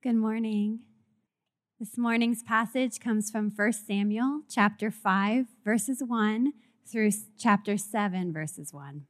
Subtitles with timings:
[0.00, 0.82] Good morning.
[1.80, 6.52] This morning's passage comes from 1 Samuel chapter 5 verses 1
[6.86, 9.06] through chapter 7 verses 1.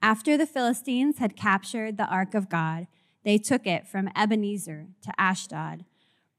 [0.00, 2.86] After the Philistines had captured the ark of God,
[3.22, 5.84] they took it from Ebenezer to Ashdod,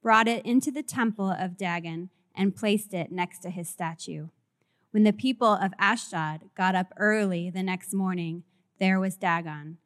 [0.02, 4.30] brought it into the temple of Dagon, and placed it next to his statue.
[4.90, 8.46] When the people of Ashdod got up early the next morning,
[8.80, 9.78] there was Dagon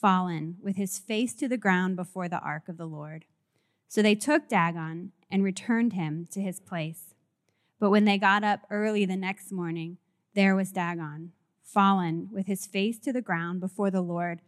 [0.00, 3.24] fallen with his face to the ground before the ark of the Lord.
[3.88, 7.14] So they took Dagon and returned him to his place.
[7.78, 9.98] But when they got up early the next morning,
[10.34, 14.40] there was Dagon, fallen with his face to the ground before the Lord,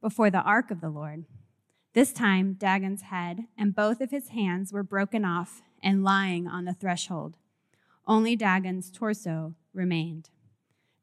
[0.00, 1.24] before the ark of the Lord.
[1.92, 6.64] This time, Dagon's head and both of his hands were broken off and lying on
[6.64, 7.36] the threshold.
[8.06, 10.30] Only Dagon's torso remained.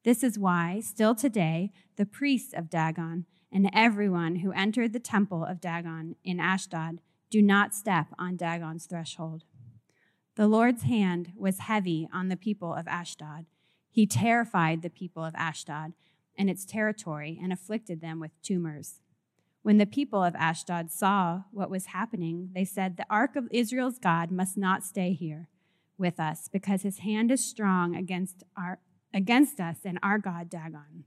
[0.03, 5.43] This is why, still today, the priests of Dagon and everyone who entered the temple
[5.43, 6.99] of Dagon in Ashdod
[7.29, 9.43] do not step on Dagon's threshold.
[10.35, 13.45] The Lord's hand was heavy on the people of Ashdod.
[13.89, 15.93] He terrified the people of Ashdod
[16.37, 18.99] and its territory and afflicted them with tumors.
[19.61, 23.97] When the people of Ashdod saw what was happening, they said, The ark of Israel's
[23.97, 25.49] God must not stay here
[25.97, 28.79] with us because his hand is strong against, our,
[29.13, 31.05] against us and our God Dagon.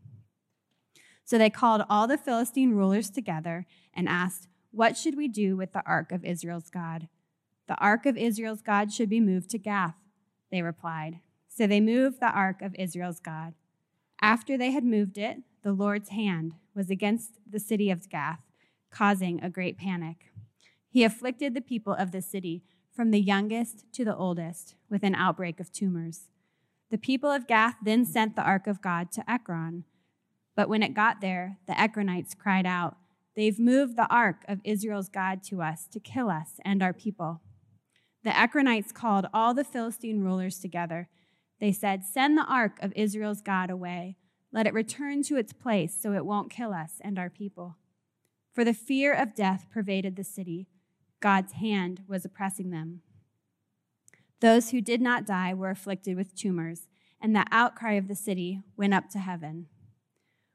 [1.28, 5.74] So they called all the Philistine rulers together and asked, What should we do with
[5.74, 7.06] the ark of Israel's God?
[7.66, 9.96] The ark of Israel's God should be moved to Gath,
[10.50, 11.20] they replied.
[11.46, 13.52] So they moved the ark of Israel's God.
[14.22, 18.40] After they had moved it, the Lord's hand was against the city of Gath,
[18.90, 20.32] causing a great panic.
[20.88, 25.14] He afflicted the people of the city, from the youngest to the oldest, with an
[25.14, 26.30] outbreak of tumors.
[26.90, 29.84] The people of Gath then sent the ark of God to Ekron
[30.58, 32.96] but when it got there, the Ekronites cried out,
[33.36, 37.42] They've moved the ark of Israel's God to us to kill us and our people.
[38.24, 41.08] The Ekronites called all the Philistine rulers together.
[41.60, 44.16] They said, Send the ark of Israel's God away.
[44.52, 47.76] Let it return to its place so it won't kill us and our people.
[48.52, 50.66] For the fear of death pervaded the city.
[51.20, 53.02] God's hand was oppressing them.
[54.40, 56.88] Those who did not die were afflicted with tumors,
[57.22, 59.68] and the outcry of the city went up to heaven.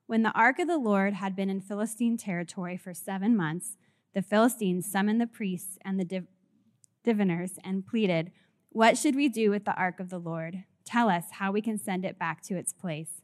[0.06, 3.78] When the ark of the Lord had been in Philistine territory for seven months,
[4.14, 6.28] the Philistines summoned the priests and the div-
[7.04, 8.32] diviners and pleaded,
[8.70, 10.66] What should we do with the ark of the Lord?
[10.86, 13.22] Tell us how we can send it back to its place.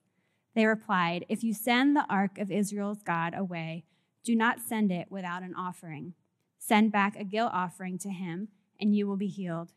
[0.56, 3.84] They replied, If you send the ark of Israel's God away,
[4.24, 6.14] do not send it without an offering.
[6.58, 9.74] Send back a guilt offering to him, and you will be healed.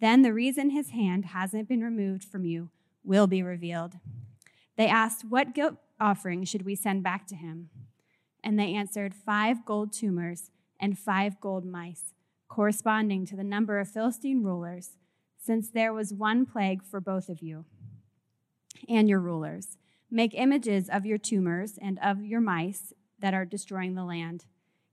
[0.00, 2.70] Then the reason his hand hasn't been removed from you
[3.02, 3.94] will be revealed.
[4.76, 7.70] They asked, What guilt offering should we send back to him?
[8.42, 10.50] And they answered, Five gold tumors
[10.80, 12.14] and five gold mice,
[12.48, 14.96] corresponding to the number of Philistine rulers,
[15.38, 17.64] since there was one plague for both of you
[18.88, 19.76] and your rulers.
[20.10, 24.44] Make images of your tumors and of your mice that are destroying the land.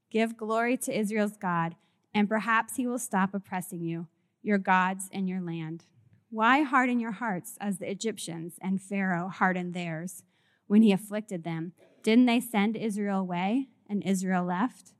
[0.09, 1.75] Give glory to Israel's God,
[2.13, 4.07] and perhaps he will stop oppressing you,
[4.41, 5.85] your gods, and your land.
[6.29, 10.23] Why harden your hearts as the Egyptians and Pharaoh hardened theirs?
[10.71, 11.73] When he afflicted them.
[12.01, 14.93] Didn't they send Israel away and Israel left?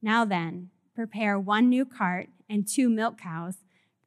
[0.00, 3.56] Now then, prepare one new cart and two milk cows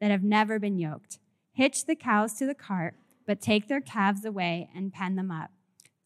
[0.02, 1.20] that have never been yoked.
[1.54, 2.96] Hitch the cows to the cart,
[3.28, 5.52] but take their calves away and pen them up.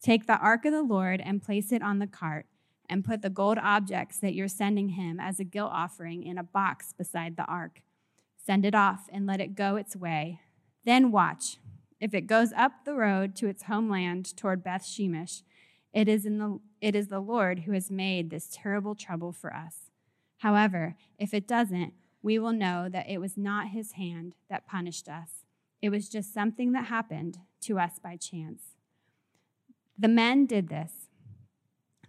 [0.02, 2.44] Take the ark of the Lord and place it on the cart,
[2.86, 6.42] and put the gold objects that you're sending him as a guilt offering in a
[6.42, 7.80] box beside the ark.
[8.36, 10.40] Send it off and let it go its way.
[10.84, 11.56] Then watch
[12.02, 15.42] if it goes up the road to its homeland toward Beth Shemesh,
[15.92, 19.54] it is, in the, it is the Lord who has made this terrible trouble for
[19.54, 19.92] us.
[20.38, 25.08] However, if it doesn't, we will know that it was not his hand that punished
[25.08, 25.44] us.
[25.80, 28.62] It was just something that happened to us by chance.
[29.96, 31.08] The men did this.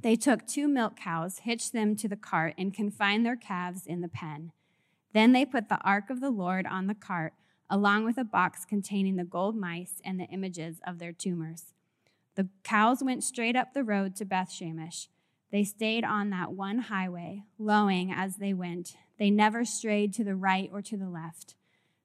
[0.01, 4.01] They took two milk cows, hitched them to the cart, and confined their calves in
[4.01, 4.53] the pen.
[5.13, 7.33] Then they put the ark of the Lord on the cart
[7.69, 11.73] along with a box containing the gold mice and the images of their tumors.
[12.35, 15.07] The cows went straight up the road to Beth Shemesh.
[15.51, 18.95] They stayed on that one highway, lowing as they went.
[19.19, 21.55] They never strayed to the right or to the left.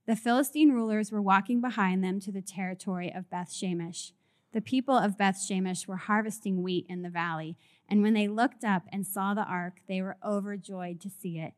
[0.07, 4.13] The Philistine rulers were walking behind them to the territory of Beth Shemesh.
[4.53, 7.57] The people of Beth Shemesh were harvesting wheat in the valley,
[7.89, 11.53] and when they looked up and saw the ark, they were overjoyed to see it.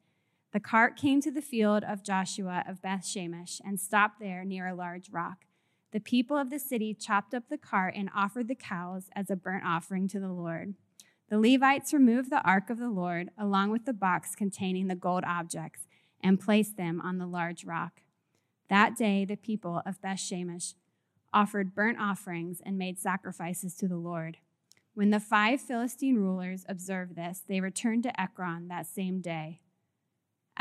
[0.52, 4.67] The cart came to the field of Joshua of Beth Shemesh and stopped there near
[4.67, 5.44] a large rock.
[5.93, 9.37] The people of the city chopped up the cart and offered the cows as a
[9.37, 10.75] burnt offering to the Lord.
[11.29, 15.23] The Levites removed the ark of the Lord along with the box containing the gold
[15.25, 15.87] objects
[16.20, 18.02] and placed them on the large rock.
[18.69, 20.75] That day, the people of Bethshemesh
[21.32, 24.38] offered burnt offerings and made sacrifices to the Lord.
[24.94, 29.61] When the five Philistine rulers observed this, they returned to Ekron that same day.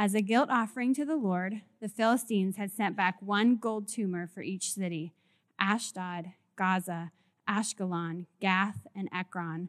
[0.02, 4.28] As a guilt offering to the Lord, the Philistines had sent back one gold tumor
[4.28, 5.12] for each city
[5.60, 7.12] Ashdod, Gaza,
[7.50, 9.68] Ashkelon, Gath, and Ekron.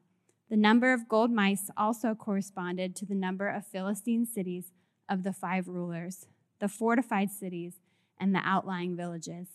[0.48, 4.70] The number of gold mice also corresponded to the number of Philistine cities
[5.08, 6.28] of the five rulers,
[6.60, 7.80] the fortified cities,
[8.16, 9.48] and the outlying villages.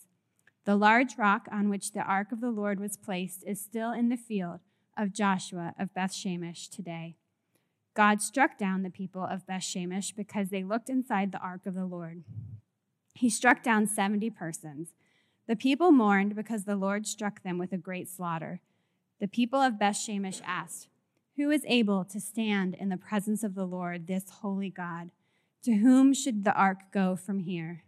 [0.66, 4.10] The large rock on which the ark of the Lord was placed is still in
[4.10, 4.60] the field
[4.94, 7.16] of Joshua of Bethshemesh today.
[7.96, 11.86] God struck down the people of Bethshemesh because they looked inside the ark of the
[11.86, 12.24] Lord.
[13.14, 14.90] He struck down 70 persons.
[15.48, 18.60] The people mourned because the Lord struck them with a great slaughter.
[19.18, 20.88] The people of Bethshemesh asked,
[21.36, 25.10] Who is able to stand in the presence of the Lord, this holy God?
[25.62, 27.82] To whom should the ark go from here?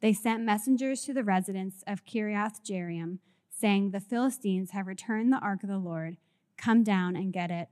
[0.00, 3.18] They sent messengers to the residents of Kiriath Jearim,
[3.50, 6.16] saying, The Philistines have returned the ark of the Lord.
[6.56, 7.68] Come down and get it.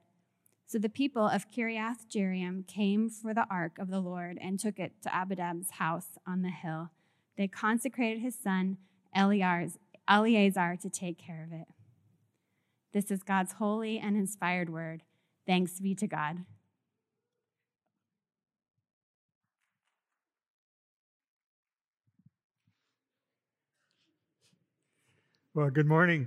[0.66, 4.78] So the people of Kiriath Jearim came for the ark of the Lord and took
[4.78, 6.90] it to Abinadab's house on the hill.
[7.36, 8.78] They consecrated his son
[9.14, 11.68] Eleazar to take care of it.
[12.92, 15.02] This is God's holy and inspired word.
[15.46, 16.44] Thanks be to God.
[25.54, 26.26] Well, good morning.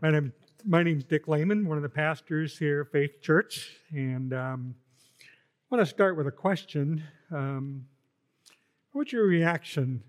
[0.00, 0.32] My name,
[0.64, 4.74] my name's Dick Lehman, one of the pastors here at Faith Church, and um,
[5.20, 7.02] I want to start with a question.
[7.32, 7.86] Um,
[8.92, 10.02] what's your reaction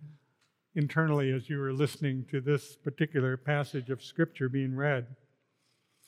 [0.76, 5.08] internally as you were listening to this particular passage of Scripture being read?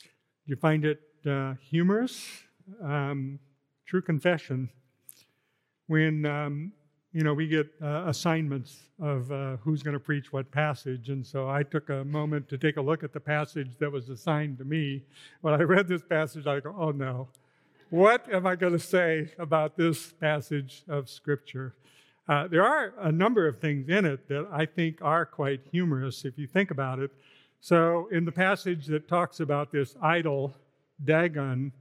[0.02, 0.08] Do
[0.46, 2.28] you find it uh, humorous?
[2.82, 3.40] Um,
[3.86, 4.70] true confession.
[5.88, 6.72] When um,
[7.16, 11.08] you know, we get uh, assignments of uh, who's going to preach what passage.
[11.08, 14.10] And so I took a moment to take a look at the passage that was
[14.10, 15.02] assigned to me.
[15.40, 17.28] When I read this passage, I go, oh no,
[17.88, 21.74] what am I going to say about this passage of Scripture?
[22.28, 26.26] Uh, there are a number of things in it that I think are quite humorous
[26.26, 27.10] if you think about it.
[27.62, 30.54] So, in the passage that talks about this idol,
[31.02, 31.72] Dagon,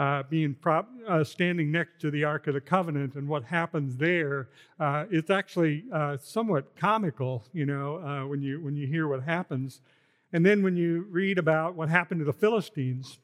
[0.00, 3.98] uh, being prop, uh, standing next to the Ark of the Covenant and what happens
[3.98, 4.48] there,
[4.78, 9.22] uh, it's actually uh, somewhat comical, you know, uh, when you when you hear what
[9.22, 9.82] happens,
[10.32, 13.18] and then when you read about what happened to the Philistines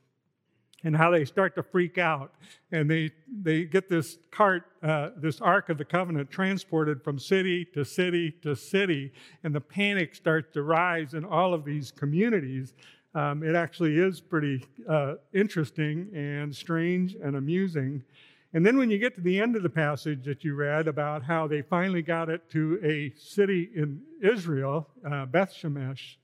[0.85, 2.35] and how they start to freak out,
[2.71, 3.11] and they
[3.43, 8.35] they get this cart, uh, this Ark of the Covenant, transported from city to city
[8.43, 12.75] to city, and the panic starts to rise in all of these communities
[13.17, 18.05] um, it actually is pretty uh, interesting and strange and amusing.
[18.53, 21.23] And then when you get to the end of the passage that you read about
[21.23, 26.17] how they finally got it to a city in Israel, uh, Beth Shemesh,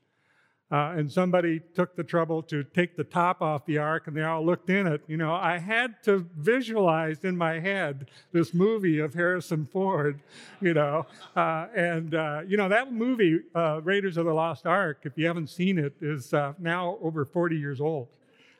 [0.71, 4.23] uh, and somebody took the trouble to take the top off the ark and they
[4.23, 5.03] all looked in it.
[5.07, 10.19] You know, I had to visualize in my head this movie of Harrison Ford,
[10.61, 11.05] you know.
[11.35, 15.27] Uh, and, uh, you know, that movie, uh, Raiders of the Lost Ark, if you
[15.27, 18.07] haven't seen it, is uh, now over 40 years old.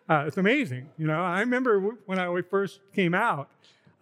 [0.07, 0.89] Uh, it's amazing.
[0.97, 3.49] You know, I remember when I first came out,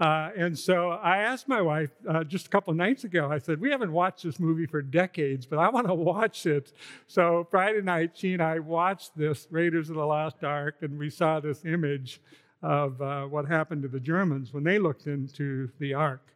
[0.02, 3.62] uh, and so I asked my wife uh, just a couple nights ago, I said,
[3.62, 6.74] We haven't watched this movie for decades, but I want to watch it.
[7.06, 11.12] So Friday night, she and I watched this Raiders of the Lost Ark, and we
[11.12, 12.20] saw this image
[12.64, 16.28] of uh, what happened to the Germans when they looked into the Ark.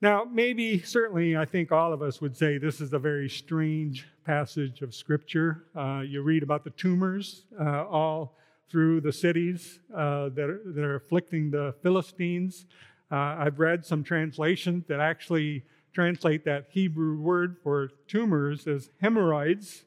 [0.00, 4.06] Now, maybe, certainly, I think all of us would say this is a very strange
[4.24, 5.64] passage of Scripture.
[5.74, 8.36] Uh, you read about the tumors, uh, all
[8.70, 12.66] through the cities uh, that, are, that are afflicting the Philistines.
[13.10, 19.84] Uh, I've read some translations that actually translate that Hebrew word for tumors as hemorrhoids.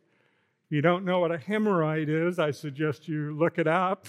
[0.66, 4.08] If you don't know what a hemorrhoid is, I suggest you look it up.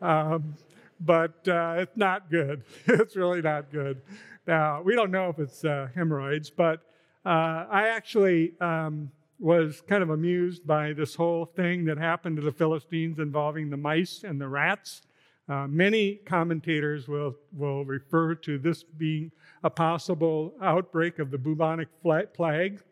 [0.00, 0.54] Um,
[1.00, 2.62] but uh, it's not good.
[2.86, 4.02] it's really not good.
[4.46, 6.80] Now, we don't know if it's uh, hemorrhoids, but
[7.24, 9.10] uh, I actually um,
[9.40, 13.76] was kind of amused by this whole thing that happened to the Philistines involving the
[13.76, 15.02] mice and the rats.
[15.48, 19.32] Uh, many commentators will, will refer to this being
[19.64, 22.82] a possible outbreak of the bubonic plague.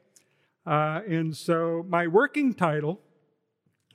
[0.66, 3.00] Uh, and so, my working title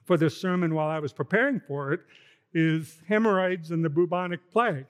[0.05, 2.01] for this sermon while I was preparing for it
[2.53, 4.85] is Hemorrhoids and the Bubonic Plague.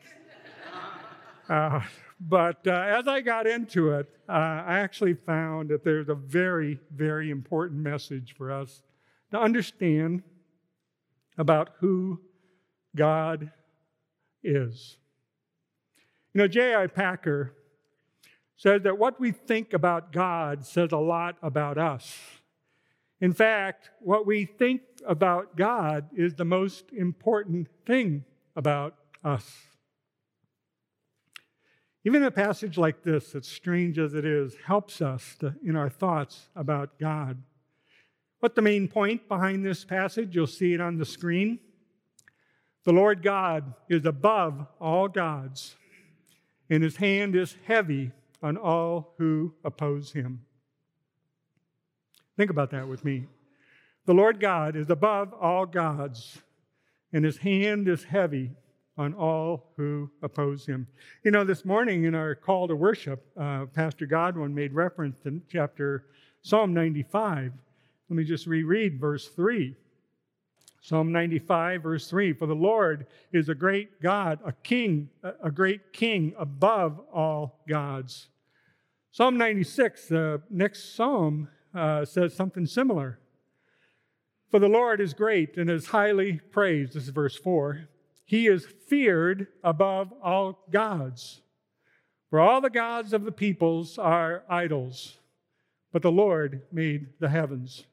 [1.50, 1.82] Uh,
[2.20, 6.80] but uh, as I got into it, uh, I actually found that there's a very,
[6.94, 8.82] very important message for us
[9.32, 10.24] to understand
[11.38, 12.22] about who
[12.96, 13.52] God
[14.44, 14.98] is.
[16.34, 16.88] You know, J.I.
[16.88, 17.54] Packer
[18.56, 22.18] says that what we think about God says a lot about us.
[23.20, 28.24] In fact, what we think about God is the most important thing
[28.56, 29.73] about us.
[32.06, 35.90] Even a passage like this, as strange as it is, helps us to, in our
[35.90, 37.42] thoughts about God.
[38.40, 40.36] What the main point behind this passage?
[40.36, 41.60] You'll see it on the screen.
[42.84, 45.76] The Lord God is above all gods,
[46.70, 50.42] and his hand is heavy on all who oppose him.
[52.36, 53.28] Think about that with me.
[54.06, 56.42] The Lord God is above all gods,
[57.14, 58.52] and his hand is heavy
[58.98, 60.88] on all who oppose him.
[61.24, 65.42] You know, this morning in our call to worship, uh, Pastor Godwin made reference to
[65.50, 66.06] chapter
[66.42, 67.54] Psalm 95.
[68.10, 69.76] Let me just reread verse 3.
[70.82, 75.10] Psalm 95, verse 3 For the Lord is a great God, a king,
[75.42, 78.28] a great king above all gods.
[79.12, 83.20] Psalm 96, the next psalm, uh, says something similar.
[84.52, 86.94] For the Lord is great and is highly praised.
[86.94, 87.88] This is verse 4.
[88.34, 91.42] He is feared above all gods.
[92.32, 95.20] For all the gods of the peoples are idols,
[95.92, 97.86] but the Lord made the heavens.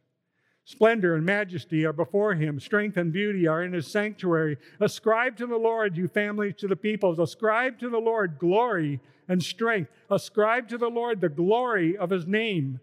[0.64, 2.58] Splendor and majesty are before him.
[2.58, 4.56] Strength and beauty are in his sanctuary.
[4.80, 7.18] Ascribe to the Lord, you families to the peoples.
[7.18, 9.90] Ascribe to the Lord glory and strength.
[10.08, 12.80] Ascribe to the Lord the glory of his name.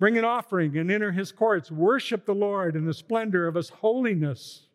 [0.00, 1.70] Bring an offering and enter his courts.
[1.70, 4.65] Worship the Lord in the splendor of his holiness.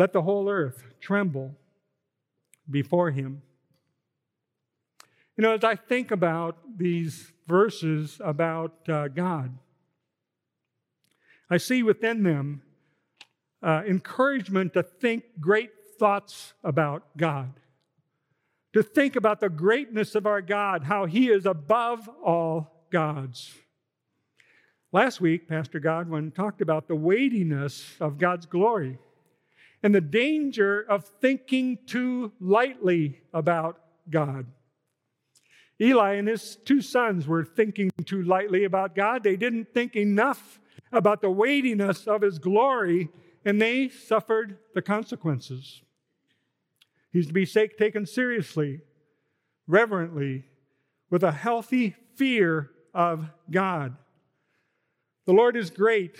[0.00, 1.54] Let the whole earth tremble
[2.70, 3.42] before him.
[5.36, 9.58] You know, as I think about these verses about uh, God,
[11.50, 12.62] I see within them
[13.62, 17.52] uh, encouragement to think great thoughts about God,
[18.72, 23.54] to think about the greatness of our God, how He is above all gods.
[24.92, 28.98] Last week, Pastor Godwin talked about the weightiness of God's glory
[29.82, 34.46] and the danger of thinking too lightly about God.
[35.80, 39.24] Eli and his two sons were thinking too lightly about God.
[39.24, 40.60] They didn't think enough
[40.92, 43.08] about the weightiness of his glory,
[43.44, 45.82] and they suffered the consequences.
[47.12, 48.80] He's to be taken seriously,
[49.66, 50.44] reverently,
[51.08, 53.96] with a healthy fear of God.
[55.24, 56.16] The Lord is great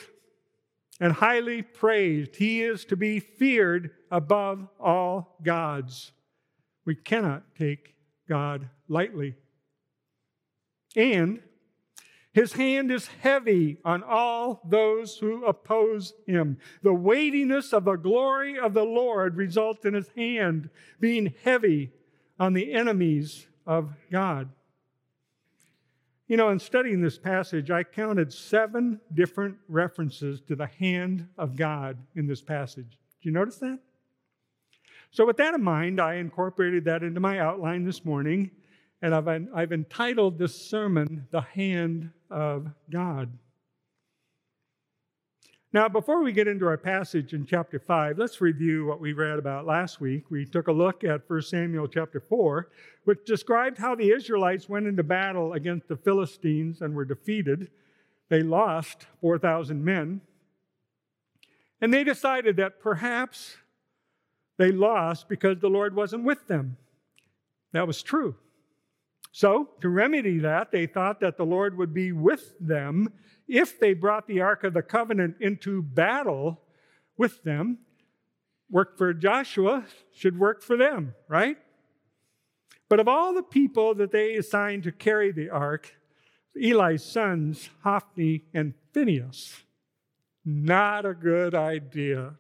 [1.00, 2.37] and highly praised.
[2.37, 6.12] He is to be feared above all gods.
[6.85, 7.95] We cannot take
[8.28, 9.35] God lightly.
[10.95, 11.40] And
[12.33, 16.59] his hand is heavy on all those who oppose him.
[16.83, 21.90] The weightiness of the glory of the Lord results in his hand being heavy
[22.38, 24.50] on the enemies of God.
[26.30, 31.56] You know, in studying this passage, I counted seven different references to the hand of
[31.56, 32.87] God in this passage.
[33.20, 33.80] Do you notice that?
[35.10, 38.52] So, with that in mind, I incorporated that into my outline this morning,
[39.02, 43.37] and I've, I've entitled this sermon, The Hand of God.
[45.73, 49.39] Now, before we get into our passage in chapter 5, let's review what we read
[49.39, 50.29] about last week.
[50.29, 52.69] We took a look at 1 Samuel chapter 4,
[53.05, 57.71] which described how the Israelites went into battle against the Philistines and were defeated.
[58.31, 60.23] They lost 4,000 men.
[61.81, 63.57] And they decided that perhaps
[64.59, 66.79] they lost because the Lord wasn't with them.
[67.73, 68.35] That was true.
[69.32, 73.12] So, to remedy that, they thought that the Lord would be with them
[73.46, 76.60] if they brought the Ark of the Covenant into battle
[77.16, 77.78] with them.
[78.70, 81.58] Worked for Joshua, should work for them, right?
[82.88, 85.94] But of all the people that they assigned to carry the ark,
[86.60, 89.62] Eli's sons, Hophni and Phinehas,
[90.44, 92.34] not a good idea.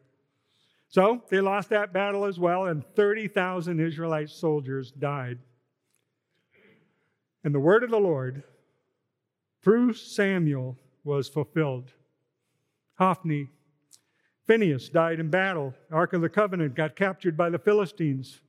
[0.88, 5.38] So they lost that battle as well, and 30,000 Israelite soldiers died.
[7.42, 8.42] And the word of the Lord
[9.62, 11.92] through Samuel was fulfilled.
[12.98, 13.48] Hophni,
[14.46, 15.74] Phinehas died in battle.
[15.88, 18.40] The Ark of the Covenant got captured by the Philistines.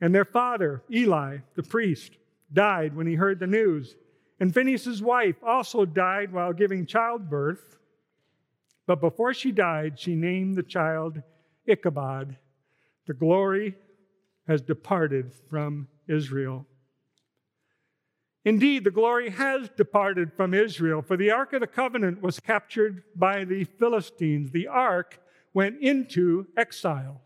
[0.00, 2.16] And their father, Eli, the priest,
[2.52, 3.96] died when he heard the news.
[4.40, 7.76] And Phinehas' wife also died while giving childbirth.
[8.86, 11.22] But before she died, she named the child
[11.66, 12.36] Ichabod.
[13.06, 13.76] The glory
[14.48, 16.66] has departed from Israel.
[18.44, 23.02] Indeed, the glory has departed from Israel, for the Ark of the Covenant was captured
[23.16, 24.50] by the Philistines.
[24.50, 25.18] The Ark
[25.54, 27.22] went into exile.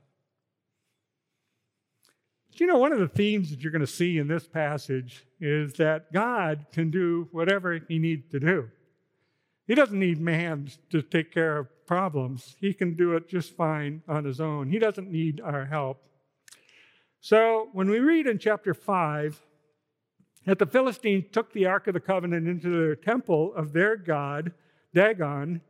[2.54, 5.74] you know, one of the themes that you're going to see in this passage is
[5.74, 8.68] that God can do whatever he needs to do.
[9.66, 12.56] He doesn't need man to take care of problems.
[12.58, 14.70] He can do it just fine on his own.
[14.70, 16.02] He doesn't need our help.
[17.20, 19.40] So when we read in chapter 5
[20.48, 24.52] that the Philistines took the Ark of the Covenant into their temple of their god,
[24.94, 25.60] Dagon,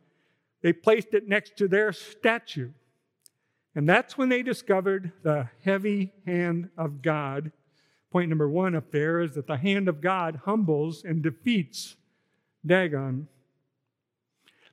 [0.62, 2.70] they placed it next to their statue.
[3.74, 7.50] And that's when they discovered the heavy hand of God.
[8.12, 11.96] Point number one up there is that the hand of God humbles and defeats
[12.64, 13.26] Dagon.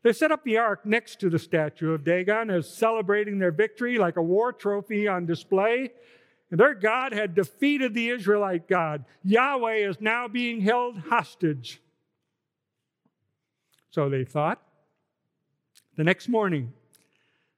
[0.04, 3.98] They set up the ark next to the statue of Dagon as celebrating their victory
[3.98, 5.94] like a war trophy on display.
[6.52, 9.06] Their God had defeated the Israelite God.
[9.24, 11.82] Yahweh is now being held hostage.
[13.90, 14.62] So they thought.
[15.96, 16.74] The next morning,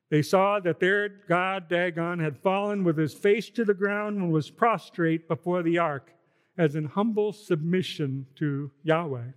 [0.10, 4.32] they saw that their God, Dagon, had fallen with his face to the ground and
[4.32, 6.14] was prostrate before the ark
[6.58, 9.32] as in humble submission to Yahweh.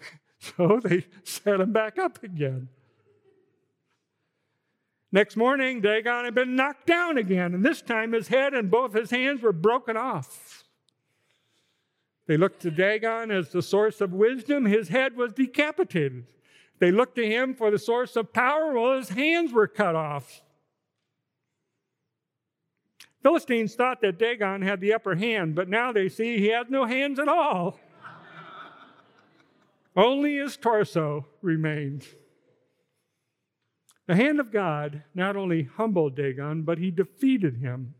[0.42, 2.70] So they set him back up again.
[5.12, 8.94] Next morning, Dagon had been knocked down again, and this time his head and both
[8.94, 10.64] his hands were broken off.
[12.26, 16.26] They looked to Dagon as the source of wisdom, his head was decapitated.
[16.78, 20.42] They looked to him for the source of power, well, his hands were cut off.
[23.22, 26.84] Philistines thought that Dagon had the upper hand, but now they see he has no
[26.84, 27.80] hands at all.
[29.96, 32.06] Only his torso remained.
[34.10, 37.94] The hand of God not only humbled Dagon, but he defeated him.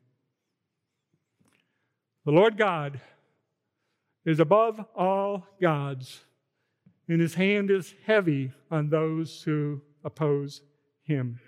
[2.24, 3.00] The Lord God
[4.24, 6.24] is above all gods,
[7.06, 10.62] and his hand is heavy on those who oppose
[11.04, 11.38] him.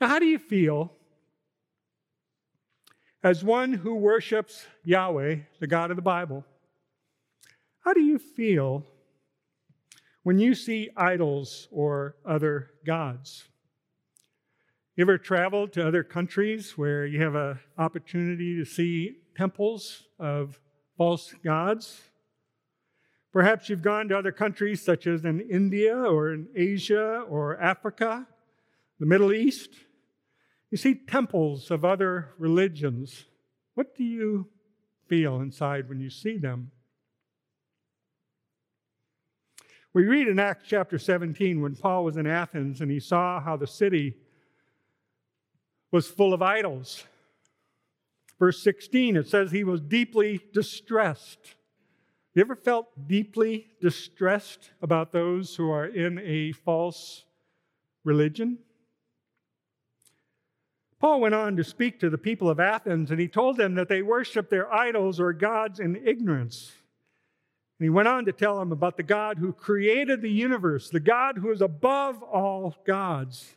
[0.00, 0.92] Now, how do you feel
[3.22, 6.44] as one who worships Yahweh, the God of the Bible?
[7.84, 8.84] How do you feel
[10.22, 13.44] when you see idols or other gods?
[14.96, 20.60] You ever traveled to other countries where you have an opportunity to see temples of
[20.98, 22.02] false gods?
[23.32, 28.26] Perhaps you've gone to other countries such as in India or in Asia or Africa,
[28.98, 29.70] the Middle East.
[30.70, 33.24] You see temples of other religions.
[33.74, 34.48] What do you
[35.08, 36.72] feel inside when you see them?
[39.92, 43.56] We read in Acts chapter 17 when Paul was in Athens and he saw how
[43.56, 44.14] the city
[45.90, 47.04] was full of idols.
[48.38, 51.56] Verse 16, it says he was deeply distressed.
[52.34, 57.24] You ever felt deeply distressed about those who are in a false
[58.04, 58.58] religion?
[61.00, 63.88] Paul went on to speak to the people of Athens and he told them that
[63.88, 66.74] they worship their idols or gods in ignorance.
[67.80, 71.00] And he went on to tell them about the God who created the universe, the
[71.00, 73.56] God who is above all gods,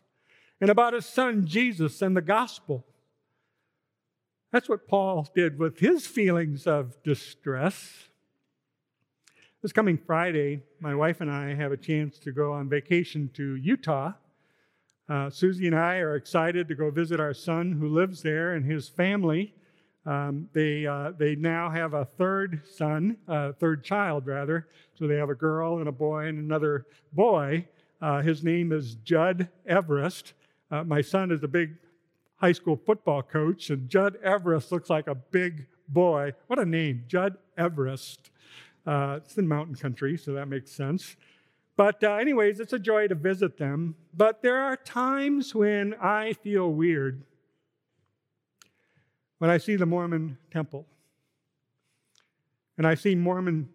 [0.62, 2.86] and about his son Jesus and the gospel.
[4.54, 8.08] That's what Paul did with his feelings of distress.
[9.62, 13.58] This coming Friday, my wife and I have a chance to go on vacation to
[13.58, 14.14] Utah.
[15.10, 18.64] Uh, Susie and I are excited to go visit our son who lives there and
[18.64, 19.54] his family.
[20.06, 24.68] Um, they, uh, they now have a third son, uh, third child rather.
[24.96, 27.68] So they have a girl and a boy and another boy.
[28.02, 30.34] Uh, his name is Judd Everest.
[30.70, 31.76] Uh, my son is a big
[32.36, 36.34] high school football coach, and Judd Everest looks like a big boy.
[36.48, 38.32] What a name, Judd Everest.
[38.86, 41.16] Uh, it's in mountain country, so that makes sense.
[41.78, 43.96] But, uh, anyways, it's a joy to visit them.
[44.14, 47.24] But there are times when I feel weird
[49.44, 50.86] when I see the Mormon temple
[52.78, 53.68] and I see Mormon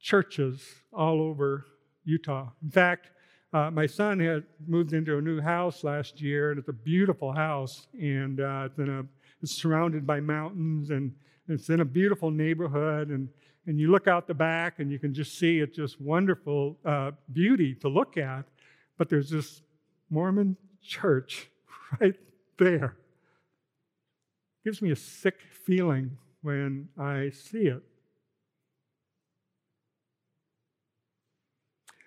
[0.00, 1.66] churches all over
[2.06, 2.48] Utah.
[2.62, 3.10] In fact,
[3.52, 7.30] uh, my son had moved into a new house last year, and it's a beautiful
[7.30, 9.04] house, and uh, it's, a,
[9.42, 11.12] it's surrounded by mountains, and
[11.46, 13.28] it's in a beautiful neighborhood, and
[13.66, 17.10] and you look out the back, and you can just see it's just wonderful uh,
[17.34, 18.46] beauty to look at.
[18.96, 19.60] But there's this
[20.08, 21.50] Mormon church
[22.00, 22.16] right
[22.58, 22.96] there
[24.66, 26.10] gives me a sick feeling
[26.42, 27.84] when I see it.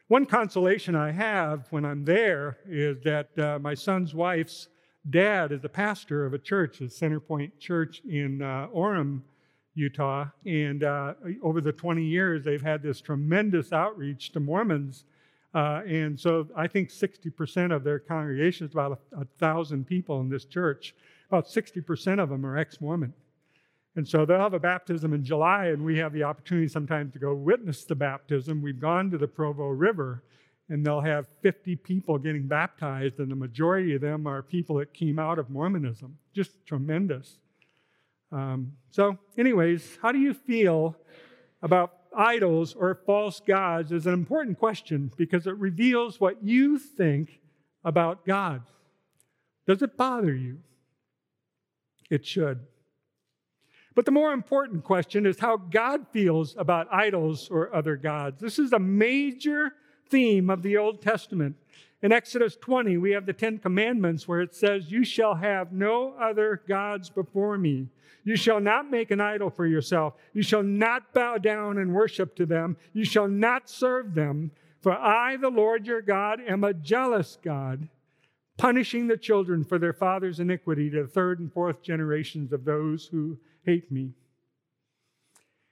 [0.10, 4.68] One consolation I have when I'm there is that uh, my son's wife's
[5.10, 9.22] dad is a pastor of a church, a Centerpoint Church in uh, Orem,
[9.76, 10.26] Utah.
[10.46, 15.06] And uh, over the 20 years, they've had this tremendous outreach to Mormons
[15.54, 20.20] Uh, and so I think 60% of their congregation is about a, a thousand people
[20.22, 20.94] in this church.
[21.30, 23.14] About 60% of them are ex Mormon.
[23.96, 27.20] And so they'll have a baptism in July, and we have the opportunity sometimes to
[27.20, 28.62] go witness the baptism.
[28.62, 30.24] We've gone to the Provo River,
[30.70, 34.94] and they'll have 50 people getting baptized, and the majority of them are people that
[34.94, 36.18] came out of Mormonism.
[36.34, 37.40] Just tremendous.
[38.32, 40.96] Um, so, anyways, how do you feel
[41.62, 43.92] about idols or false gods?
[43.92, 47.40] Is an important question because it reveals what you think
[47.84, 48.62] about God.
[49.66, 50.60] Does it bother you?
[52.10, 52.60] It should.
[53.96, 58.40] But the more important question is how God feels about idols or other gods.
[58.40, 59.74] This is a major
[60.10, 61.56] theme of the Old Testament.
[62.02, 66.14] In Exodus 20, we have the Ten Commandments where it says, You shall have no
[66.14, 67.88] other gods before me.
[68.24, 70.14] You shall not make an idol for yourself.
[70.34, 72.78] You shall not bow down and worship to them.
[72.94, 74.52] You shall not serve them.
[74.80, 77.90] For I, the Lord your God, am a jealous God,
[78.60, 83.06] punishing the children for their father's iniquity to the third and fourth generations of those
[83.06, 84.12] who hate me.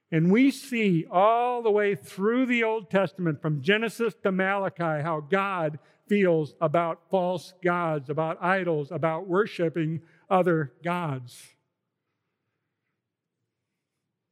[0.09, 5.19] And we see all the way through the Old Testament, from Genesis to Malachi, how
[5.19, 11.56] God feels about false gods, about idols, about worshiping other gods.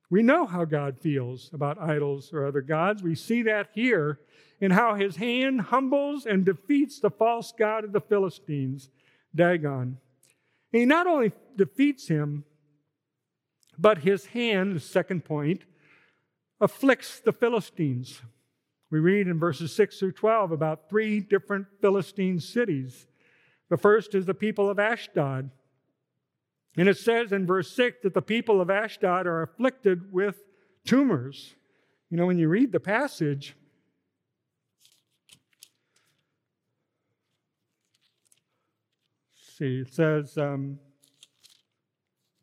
[0.09, 3.01] We know how God feels about idols or other gods.
[3.01, 4.19] We see that here
[4.59, 8.89] in how his hand humbles and defeats the false god of the Philistines,
[9.33, 9.97] Dagon.
[10.71, 12.45] And he not only defeats him,
[13.77, 15.63] but his hand, the second point,
[16.61, 18.21] afflicts the Philistines.
[18.89, 23.07] We read in verses 6 through 12 about three different Philistine cities.
[23.69, 25.49] The first is the people of Ashdod.
[26.77, 30.43] And it says in verse 6 that the people of Ashdod are afflicted with
[30.85, 31.55] tumors.
[32.09, 33.55] You know, when you read the passage,
[39.57, 40.79] see, it says, um,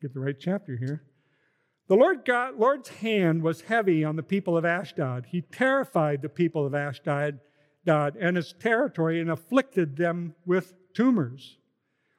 [0.01, 1.03] get the right chapter here.
[1.88, 5.27] The Lord God, Lord's hand was heavy on the people of Ashdod.
[5.29, 7.38] He terrified the people of Ashdod
[7.87, 11.59] and its territory and afflicted them with tumors.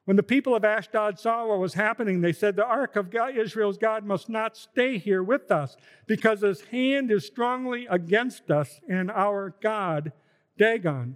[0.05, 3.37] When the people of Ashdod saw what was happening, they said, The ark of God,
[3.37, 8.81] Israel's God must not stay here with us because his hand is strongly against us
[8.89, 10.11] and our God,
[10.57, 11.15] Dagon.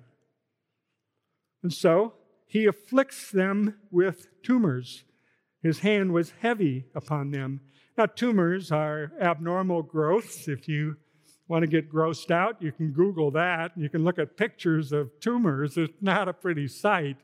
[1.63, 2.13] And so
[2.45, 5.03] he afflicts them with tumors.
[5.61, 7.59] His hand was heavy upon them.
[7.97, 10.47] Now, tumors are abnormal growths.
[10.47, 10.95] If you
[11.49, 13.71] want to get grossed out, you can Google that.
[13.75, 15.77] You can look at pictures of tumors.
[15.77, 17.17] It's not a pretty sight.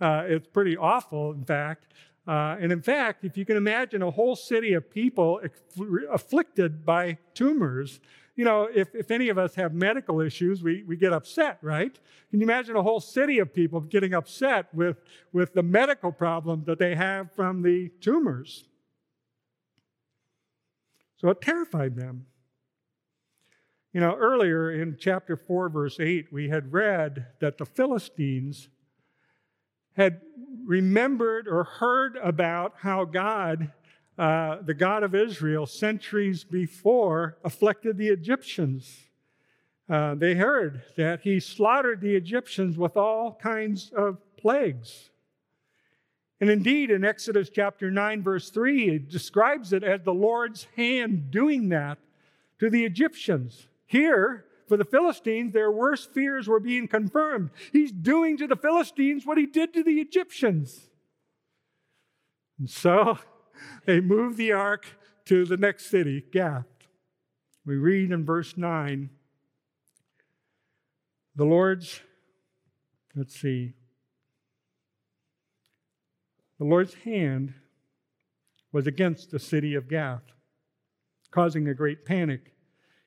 [0.00, 1.86] Uh, it's pretty awful, in fact.
[2.26, 5.40] Uh, and in fact, if you can imagine a whole city of people
[6.10, 8.00] afflicted by tumors,
[8.36, 11.98] you know, if, if any of us have medical issues, we, we get upset, right?
[12.30, 14.98] Can you imagine a whole city of people getting upset with,
[15.32, 18.64] with the medical problem that they have from the tumors?
[21.16, 22.26] So it terrified them.
[23.92, 28.68] You know, earlier in chapter 4, verse 8, we had read that the Philistines
[29.98, 30.20] had
[30.64, 33.72] remembered or heard about how God,
[34.16, 39.08] uh, the God of Israel, centuries before afflicted the Egyptians.
[39.90, 45.10] Uh, they heard that he slaughtered the Egyptians with all kinds of plagues.
[46.40, 51.32] And indeed, in Exodus chapter 9, verse 3, it describes it as the Lord's hand
[51.32, 51.98] doing that
[52.60, 53.66] to the Egyptians.
[53.86, 57.50] Here, for the Philistines, their worst fears were being confirmed.
[57.72, 60.90] He's doing to the Philistines what he did to the Egyptians.
[62.58, 63.18] And so
[63.86, 64.86] they moved the ark
[65.26, 66.66] to the next city, Gath.
[67.64, 69.10] We read in verse 9
[71.36, 72.00] the Lord's,
[73.14, 73.74] let's see,
[76.58, 77.54] the Lord's hand
[78.72, 80.24] was against the city of Gath,
[81.30, 82.54] causing a great panic.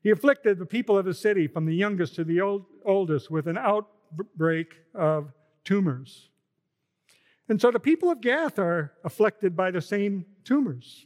[0.01, 3.47] He afflicted the people of the city, from the youngest to the old, oldest, with
[3.47, 5.31] an outbreak of
[5.63, 6.29] tumors.
[7.47, 11.05] And so the people of Gath are afflicted by the same tumors,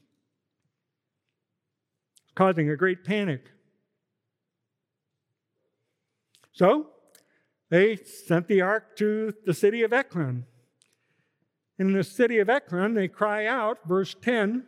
[2.36, 3.52] causing a great panic.
[6.54, 6.88] So
[7.70, 10.46] they sent the ark to the city of Ekron.
[11.78, 14.68] In the city of Ekron, they cry out, verse 10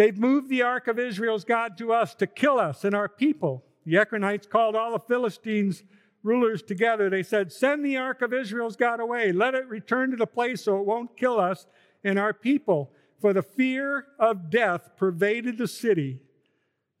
[0.00, 3.66] They've moved the ark of Israel's God to us to kill us and our people.
[3.84, 5.82] The Ekronites called all the Philistines'
[6.22, 7.10] rulers together.
[7.10, 9.30] They said, Send the ark of Israel's God away.
[9.30, 11.66] Let it return to the place so it won't kill us
[12.02, 12.92] and our people.
[13.20, 16.20] For the fear of death pervaded the city.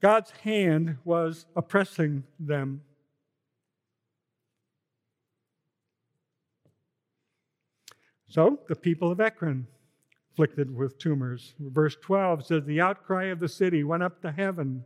[0.02, 2.82] God's hand was oppressing them.
[8.28, 9.68] So the people of Ekron,
[10.32, 11.54] afflicted with tumors.
[11.58, 14.84] Verse 12 says, The outcry of the city went up to heaven.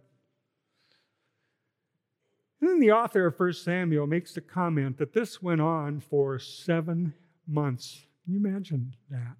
[2.60, 6.38] And then the author of 1 Samuel makes the comment that this went on for
[6.38, 7.14] seven
[7.46, 8.06] months.
[8.24, 9.36] Can you imagine that?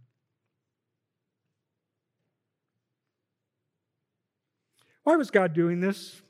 [5.04, 6.22] Why was God doing this?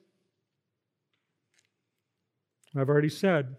[2.76, 3.56] I've already said.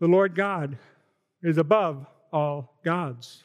[0.00, 0.78] The Lord God
[1.42, 3.44] is above all gods,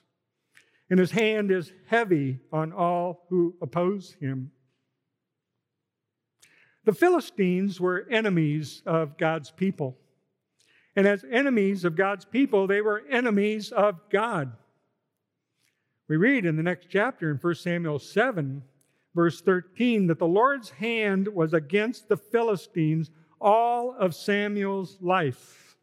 [0.90, 4.52] and his hand is heavy on all who oppose him.
[6.86, 9.98] The Philistines were enemies of God's people.
[10.96, 14.54] And as enemies of God's people, they were enemies of God.
[16.08, 18.64] We read in the next chapter in 1 Samuel 7,
[19.14, 25.78] verse 13, that the Lord's hand was against the Philistines all of Samuel's life.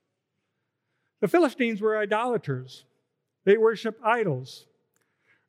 [1.21, 2.85] The Philistines were idolaters,
[3.45, 4.67] they worship idols.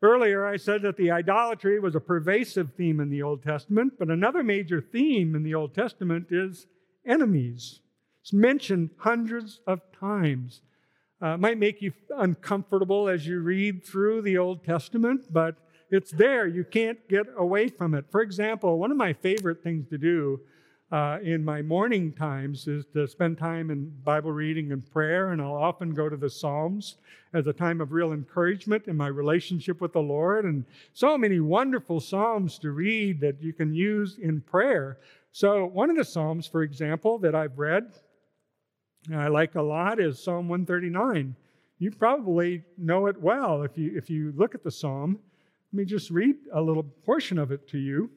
[0.02, 4.10] Earlier, I said that the idolatry was a pervasive theme in the Old Testament, but
[4.10, 6.68] another major theme in the Old Testament is
[7.06, 7.80] enemies.
[8.22, 10.62] It's mentioned hundreds of times.
[11.20, 15.56] Uh, it might make you uncomfortable as you read through the Old Testament, but
[15.90, 16.46] it's there.
[16.46, 18.06] You can't get away from it.
[18.12, 20.42] For example, one of my favorite things to do
[20.91, 25.41] uh, in my morning times is to spend time in Bible reading and prayer, and
[25.41, 26.95] I'll often go to the Psalms
[27.34, 30.45] as a time of real encouragement in my relationship with the Lord.
[30.45, 34.97] And so many wonderful Psalms to read that you can use in prayer.
[35.34, 37.91] So, one of the Psalms, for example, that I've read,
[39.08, 41.36] and I like a lot is Psalm 139.
[41.80, 45.19] You probably know it well if you, if you look at the Psalm.
[45.73, 48.10] Let me just read a little portion of it to you.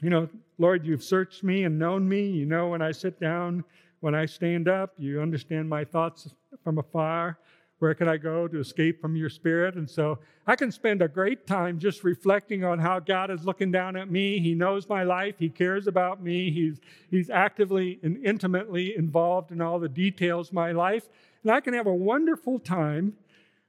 [0.00, 0.28] You know,
[0.58, 2.26] Lord, you've searched me and known me.
[2.26, 3.64] You know when I sit down,
[4.00, 4.92] when I stand up.
[4.98, 7.38] You understand my thoughts from afar.
[7.78, 9.74] Where can I go to escape from your spirit?
[9.74, 13.72] And so I can spend a great time just reflecting on how God is looking
[13.72, 14.38] down at me.
[14.38, 15.34] He knows my life.
[15.38, 16.50] He cares about me.
[16.50, 16.80] He's,
[17.10, 21.08] he's actively and intimately involved in all the details of my life.
[21.42, 23.14] And I can have a wonderful time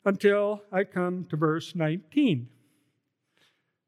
[0.05, 2.47] until I come to verse 19.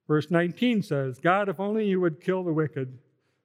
[0.07, 2.97] Verse 19 says, God, if only you would kill the wicked,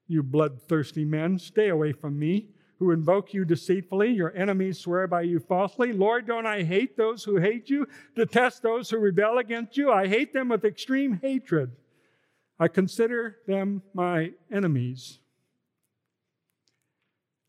[0.06, 2.48] you bloodthirsty men, stay away from me,
[2.78, 4.10] who invoke you deceitfully.
[4.10, 5.92] Your enemies swear by you falsely.
[5.92, 9.90] Lord, don't I hate those who hate you, detest those who rebel against you?
[9.90, 11.72] I hate them with extreme hatred.
[12.58, 15.18] I consider them my enemies.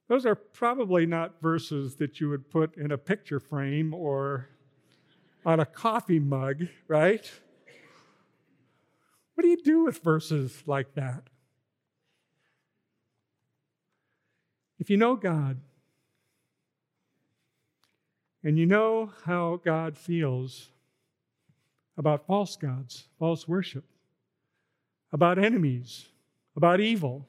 [0.08, 4.49] Those are probably not verses that you would put in a picture frame or
[5.45, 7.32] on a coffee mug, right?
[9.36, 11.24] What do you do with verses like that?
[14.80, 15.60] If you know God,
[18.43, 20.69] and you know how God feels
[21.98, 23.86] about false gods, false worship,
[25.12, 26.08] about enemies,
[26.56, 27.28] about evil,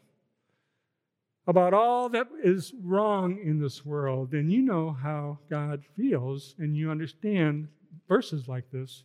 [1.47, 6.77] about all that is wrong in this world, then you know how God feels and
[6.77, 7.69] you understand
[8.09, 9.05] verses like this.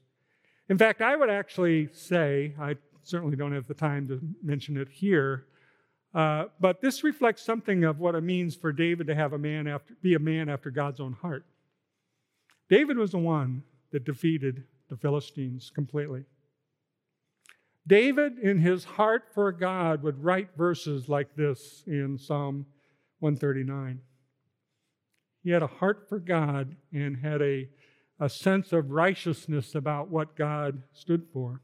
[0.69, 2.75] In fact, I would actually say, I
[3.09, 5.45] certainly don't have the time to mention it here.
[6.13, 9.67] Uh, but this reflects something of what it means for David to have a man
[9.67, 11.45] after, be a man after God's own heart.
[12.69, 16.23] David was the one that defeated the Philistines completely.
[17.85, 22.65] David, in his heart for God, would write verses like this in Psalm
[23.19, 24.01] 139.
[25.43, 27.69] He had a heart for God and had a,
[28.19, 31.61] a sense of righteousness about what God stood for.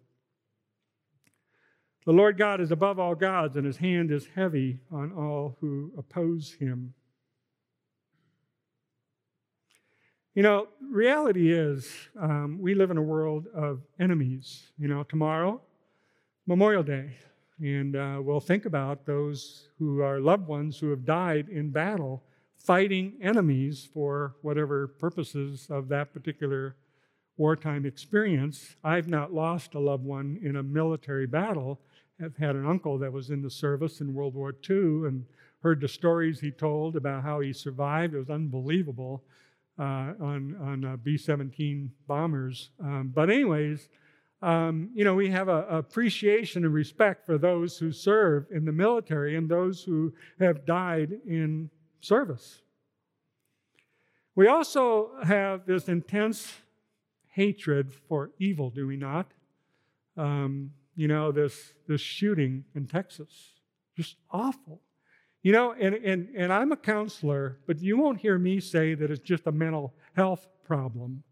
[2.06, 5.92] The Lord God is above all gods, and his hand is heavy on all who
[5.98, 6.94] oppose him.
[10.36, 11.92] You know, reality is
[12.22, 14.72] um, we live in a world of enemies.
[14.78, 15.62] You know, tomorrow,
[16.46, 17.16] Memorial Day,
[17.60, 22.22] and uh, we'll think about those who are loved ones who have died in battle
[22.56, 26.76] fighting enemies for whatever purposes of that particular
[27.38, 28.76] wartime experience.
[28.84, 31.80] I've not lost a loved one in a military battle,
[32.24, 35.26] I've had an uncle that was in the service in World War II and
[35.62, 38.14] heard the stories he told about how he survived.
[38.14, 39.24] It was unbelievable
[39.78, 42.70] uh, on, on uh, B 17 bombers.
[42.82, 43.90] Um, but, anyways,
[44.42, 48.72] um, you know, we have an appreciation and respect for those who serve in the
[48.72, 51.70] military and those who have died in
[52.00, 52.62] service.
[54.36, 56.54] We also have this intense
[57.36, 59.28] hatred for evil, do we not?
[60.16, 63.30] Um, you know, this, this shooting in Texas.
[63.98, 64.82] Just awful.
[65.44, 69.12] You know, and, and, and I'm a counselor, but you won't hear me say that
[69.12, 71.24] it's just a mental health problem.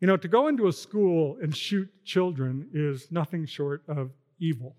[0.00, 4.74] You know, to go into a school and shoot children is nothing short of evil.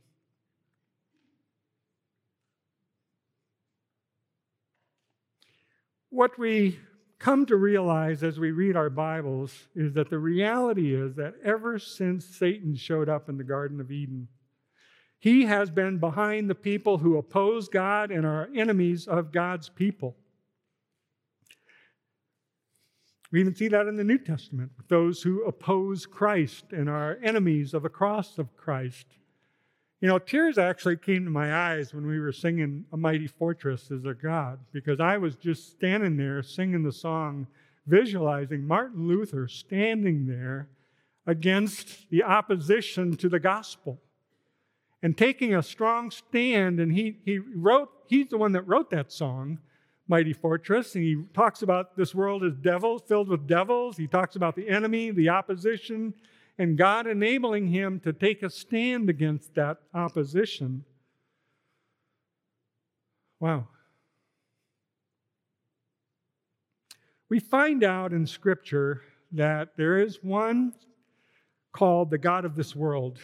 [6.10, 6.78] What we
[7.24, 11.80] come to realize as we read our Bibles is that the reality is that ever
[11.80, 14.28] since Satan showed up in the Garden of Eden,
[15.20, 20.18] he has been behind the people who oppose God and are enemies of God's people.
[23.32, 27.74] We even see that in the New Testament, those who oppose Christ and are enemies
[27.74, 29.08] of the cross of Christ.
[30.04, 33.90] You know, tears actually came to my eyes when we were singing A Mighty Fortress
[33.90, 37.48] is Our God, because I was just standing there singing the song,
[37.88, 40.68] visualizing Martin Luther standing there
[41.26, 44.02] against the opposition to the gospel
[45.02, 46.82] and taking a strong stand.
[46.82, 49.60] And he, he wrote, he's the one that wrote that song,
[50.10, 50.96] Mighty Fortress.
[50.96, 53.96] And he talks about this world as devils, filled with devils.
[53.96, 56.14] He talks about the enemy, the opposition,
[56.58, 60.86] and God enabling him to take a stand against that opposition.
[63.40, 63.68] Wow.
[67.30, 70.74] We find out in Scripture that there is one
[71.72, 73.20] called the God of this world.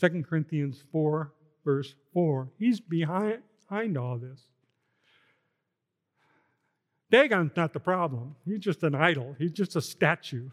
[0.00, 1.32] 2 Corinthians 4,
[1.64, 2.48] verse 4.
[2.58, 4.40] He's behind, behind all this.
[7.10, 8.36] Dagon's not the problem.
[8.46, 10.50] He's just an idol, he's just a statue.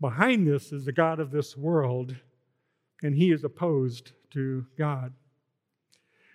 [0.00, 2.16] Behind this is the God of this world,
[3.02, 5.12] and he is opposed to God.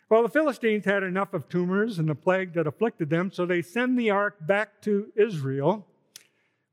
[0.07, 3.63] Well, the Philistines had enough of tumors and the plague that afflicted them, so they
[3.63, 5.87] send the ark back to Israel.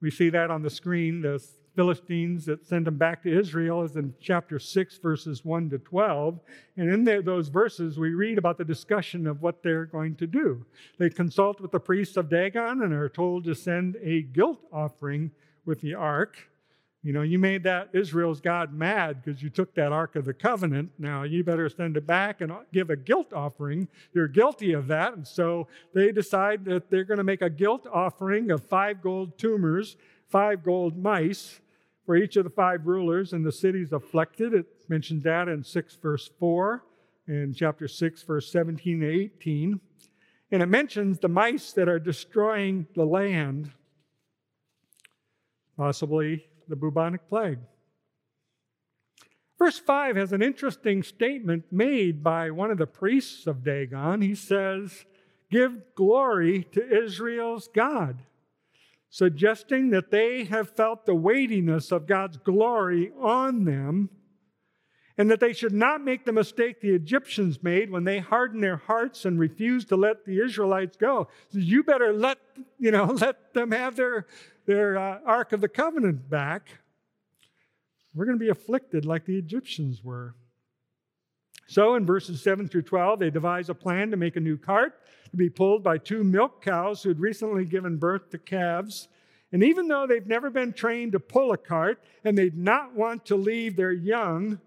[0.03, 1.23] We see that on the screen.
[1.23, 1.43] The
[1.75, 6.41] Philistines that send them back to Israel is in chapter 6, verses 1 to 12.
[6.77, 10.67] And in those verses, we read about the discussion of what they're going to do.
[10.99, 15.31] They consult with the priests of Dagon and are told to send a guilt offering
[15.65, 16.37] with the ark.
[17.05, 20.33] You know, you made that Israel's God mad because you took that Ark of the
[20.33, 20.93] Covenant.
[20.99, 23.89] Now you better send it back and uh, give a guilt offering.
[24.13, 25.15] You're guilty of that.
[25.15, 29.37] And so they decide that they're going to make a guilt offering of five gold
[29.37, 29.97] tumors,
[30.29, 31.61] five gold mice
[32.07, 34.55] for each of the five rulers and the cities afflicted.
[34.55, 36.85] It mentions that in 6 verse 4
[37.27, 39.81] and chapter 6, verse 17 to 18.
[40.53, 43.73] And it mentions the mice that are destroying the land,
[45.77, 47.59] possibly the bubonic plague.
[49.59, 54.23] Verse 5 has an interesting statement made by one of the priests of Dagon.
[54.23, 55.05] He says,
[55.51, 58.23] Give glory to Israel's God,
[59.11, 64.09] suggesting that they have felt the weightiness of God's glory on them
[65.19, 68.79] and that they should not make the mistake the Egyptians made when they hardened their
[68.79, 71.29] hearts and refused to let the Israelites go.
[71.51, 72.39] So you better let,
[72.79, 74.27] you know, let them have their,
[74.67, 76.69] their uh, Ark of the Covenant back.
[78.15, 80.35] We're going to be afflicted like the Egyptians were.
[81.67, 85.01] So in verses 7 through 12, they devise a plan to make a new cart
[85.31, 89.09] to be pulled by two milk cows who had recently given birth to calves.
[89.53, 93.25] And even though they've never been trained to pull a cart and they'd not want
[93.27, 94.61] to leave their young,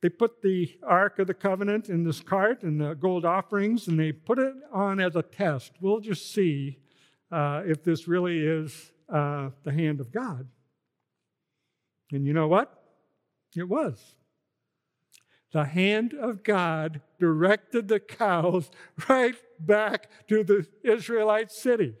[0.00, 3.98] they put the Ark of the Covenant in this cart and the gold offerings, and
[3.98, 5.72] they put it on as a test.
[5.80, 6.78] We'll just see
[7.34, 10.46] uh, if this really is uh, the hand of God.
[12.12, 12.72] And you know what?
[13.56, 14.14] It was.
[15.52, 18.70] The hand of God directed the cows
[19.08, 21.94] right back to the Israelite city.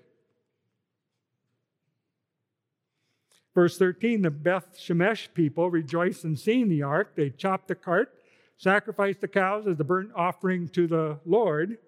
[3.54, 7.14] Verse 13 the Beth Shemesh people rejoiced in seeing the ark.
[7.16, 8.12] They chopped the cart,
[8.56, 11.78] sacrificed the cows as the burnt offering to the Lord.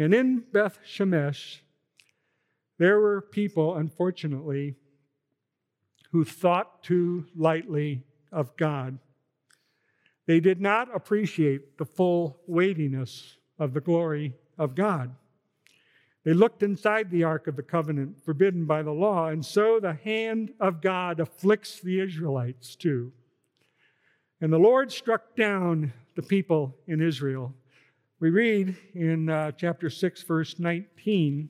[0.00, 1.58] And in Beth Shemesh,
[2.78, 4.76] there were people, unfortunately,
[6.10, 8.98] who thought too lightly of God.
[10.26, 15.14] They did not appreciate the full weightiness of the glory of God.
[16.24, 19.92] They looked inside the Ark of the Covenant, forbidden by the law, and so the
[19.92, 23.12] hand of God afflicts the Israelites too.
[24.40, 27.54] And the Lord struck down the people in Israel.
[28.20, 31.48] We read in uh, chapter 6, verse 19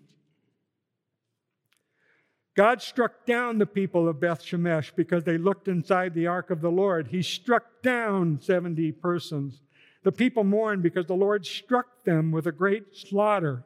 [2.57, 6.61] God struck down the people of Beth Shemesh because they looked inside the ark of
[6.61, 7.09] the Lord.
[7.09, 9.63] He struck down 70 persons.
[10.03, 13.65] The people mourned because the Lord struck them with a great slaughter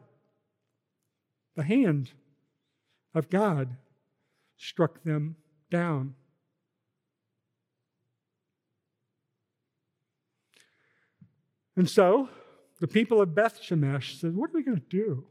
[1.56, 2.12] the hand
[3.14, 3.76] of God
[4.56, 5.36] struck them
[5.70, 6.14] down.
[11.76, 12.28] And so
[12.80, 15.24] the people of Beth Shemesh said, What are we going to do?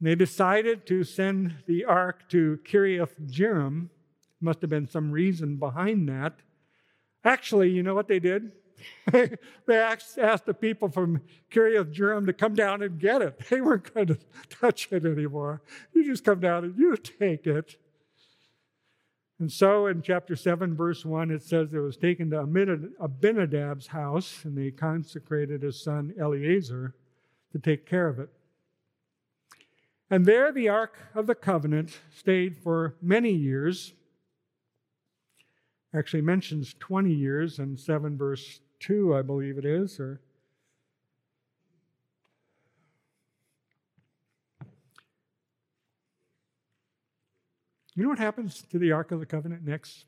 [0.00, 3.88] And they decided to send the ark to Kiriath Jearim.
[4.40, 6.34] Must have been some reason behind that.
[7.24, 8.52] Actually, you know what they did?
[9.12, 9.28] they
[9.68, 13.40] asked, the people from Kiriath Jearim to come down and get it.
[13.48, 14.18] They weren't going to
[14.50, 15.62] touch it anymore.
[15.94, 17.76] You just come down and you take it.
[19.40, 24.44] And so in chapter 7, verse 1, it says it was taken to Abinadab's house,
[24.44, 26.94] and they consecrated his son Eleazar
[27.52, 28.30] to take care of it.
[30.10, 33.94] And there the Ark of the Covenant stayed for many years.
[35.92, 40.20] Actually mentions 20 years in 7 verse 2, I believe it is, or
[47.96, 50.06] You know what happens to the Ark of the Covenant next?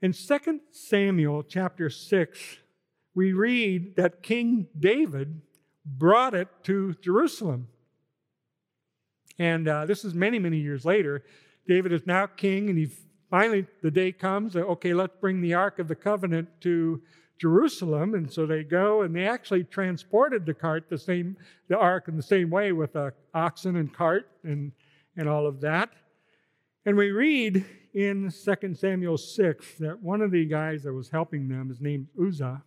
[0.00, 2.58] In 2 Samuel chapter 6,
[3.16, 5.40] we read that King David
[5.84, 7.66] brought it to Jerusalem.
[9.40, 11.24] And uh, this is many, many years later.
[11.66, 12.90] David is now king, and he
[13.28, 17.02] finally, the day comes that, okay, let's bring the Ark of the Covenant to
[17.40, 18.14] Jerusalem.
[18.14, 21.36] And so they go, and they actually transported the cart, the same,
[21.68, 24.70] the Ark in the same way with a oxen and cart and
[25.18, 25.90] and all of that.
[26.86, 31.48] And we read in 2 Samuel 6 that one of the guys that was helping
[31.48, 32.62] them is named Uzzah.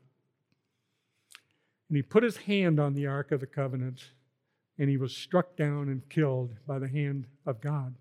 [1.90, 4.12] And he put his hand on the Ark of the Covenant
[4.78, 7.96] and he was struck down and killed by the hand of God.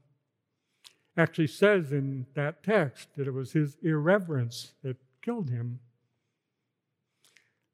[1.17, 5.81] Actually says in that text that it was his irreverence that killed him.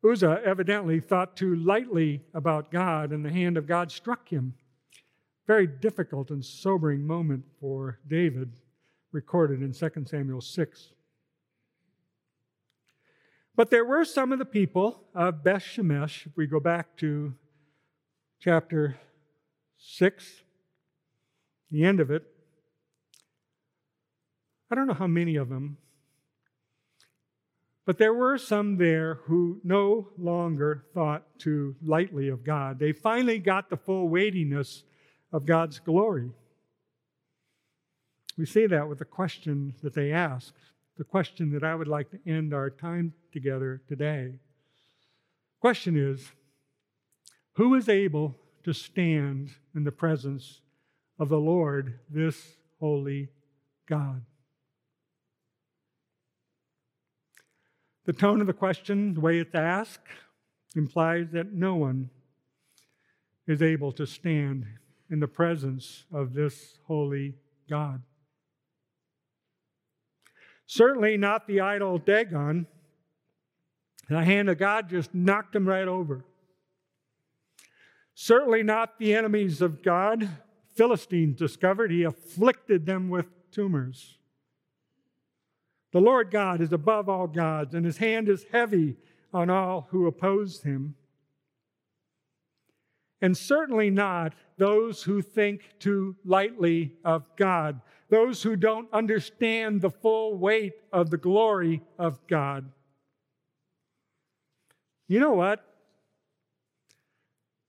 [0.09, 4.55] Uzzah evidently thought too lightly about God, and the hand of God struck him
[5.47, 8.53] very difficult and sobering moment for David,
[9.13, 10.93] recorded in 2 Samuel 6.
[13.55, 17.35] But there were some of the people of Beth Shemesh, if we go back to
[18.41, 18.99] chapter
[19.79, 20.43] 6,
[21.71, 22.25] the end of it.
[24.71, 25.79] I don't know how many of them,
[27.87, 32.81] but there were some there who no longer thought too lightly of God.
[32.81, 34.83] They finally got the full weightiness
[35.33, 36.31] of God's glory.
[38.39, 40.55] We see that with the question that they ask,
[40.97, 44.39] the question that I would like to end our time together today.
[45.61, 46.33] Question is
[47.55, 50.61] Who is able to stand in the presence
[51.19, 53.29] of the Lord, this holy
[53.87, 54.23] God?
[58.05, 60.07] The tone of the question, the way it's asked,
[60.77, 62.11] implies that no one
[63.47, 64.67] is able to stand
[65.11, 67.35] in the presence of this holy
[67.69, 68.03] God.
[70.67, 72.67] Certainly not the idol Dagon.
[74.09, 76.25] The hand of God just knocked him right over.
[78.15, 80.29] Certainly not the enemies of God.
[80.75, 84.19] Philistines discovered he afflicted them with tumors.
[85.93, 88.97] The Lord God is above all gods, and his hand is heavy
[89.33, 90.95] on all who oppose him
[93.21, 99.91] and certainly not those who think too lightly of God, those who don't understand the
[99.91, 102.71] full weight of the glory of God.
[105.09, 105.65] You know what?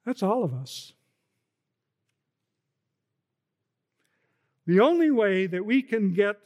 [0.05, 0.93] That's all of us.
[4.65, 6.37] The only way that we can get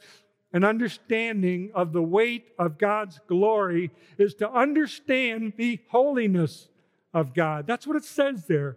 [0.52, 6.68] an understanding of the weight of God's glory is to understand the holiness
[7.14, 7.66] of God.
[7.66, 8.76] That's what it says there.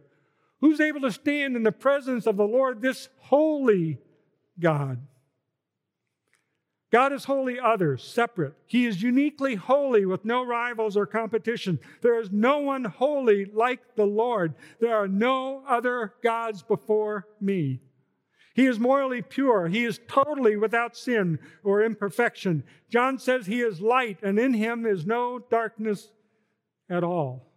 [0.61, 3.99] Who's able to stand in the presence of the Lord, this holy
[4.59, 5.05] God?
[6.91, 8.53] God is holy, other, separate.
[8.67, 11.79] He is uniquely holy with no rivals or competition.
[12.01, 14.53] There is no one holy like the Lord.
[14.79, 17.81] There are no other gods before me.
[18.53, 19.67] He is morally pure.
[19.67, 22.63] He is totally without sin or imperfection.
[22.89, 26.11] John says he is light, and in him is no darkness
[26.89, 27.51] at all.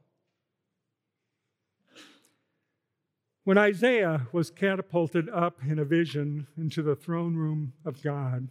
[3.49, 8.49] When Isaiah was catapulted up in a vision into the throne room of God,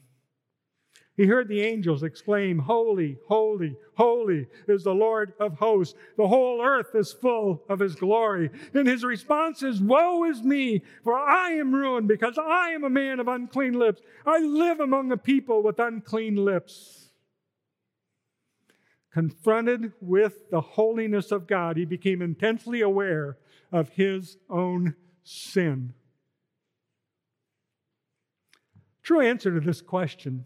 [1.16, 5.94] he heard the angels exclaim, Holy, holy, holy is the Lord of hosts.
[6.18, 8.50] The whole earth is full of his glory.
[8.74, 12.90] And his response is, Woe is me, for I am ruined because I am a
[12.90, 14.02] man of unclean lips.
[14.26, 17.12] I live among a people with unclean lips.
[19.14, 23.38] Confronted with the holiness of God, he became intensely aware
[23.72, 25.94] of his own sin.
[29.04, 30.46] True answer to this question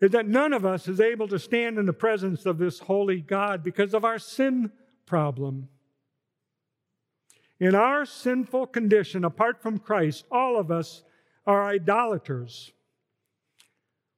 [0.00, 3.20] is that none of us is able to stand in the presence of this holy
[3.20, 4.72] God because of our sin
[5.04, 5.68] problem.
[7.58, 11.02] In our sinful condition, apart from Christ, all of us
[11.46, 12.72] are idolaters.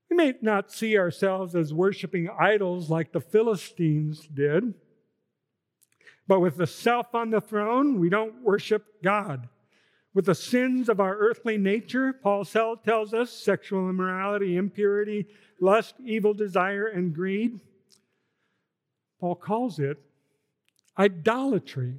[0.08, 4.74] We may not see ourselves as worshiping idols like the Philistines did,
[6.32, 9.50] but with the self on the throne, we don't worship God.
[10.14, 15.26] With the sins of our earthly nature, Paul tells us sexual immorality, impurity,
[15.60, 17.60] lust, evil desire, and greed.
[19.20, 19.98] Paul calls it
[20.98, 21.98] idolatry.